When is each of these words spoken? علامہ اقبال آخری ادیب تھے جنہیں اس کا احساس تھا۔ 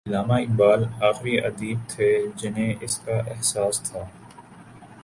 علامہ 0.07 0.33
اقبال 0.33 0.83
آخری 1.01 1.37
ادیب 1.39 1.79
تھے 1.87 2.09
جنہیں 2.35 2.73
اس 2.81 2.97
کا 2.97 3.17
احساس 3.17 3.81
تھا۔ 3.81 4.05